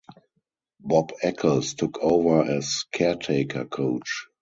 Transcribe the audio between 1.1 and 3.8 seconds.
Eccles took over as caretaker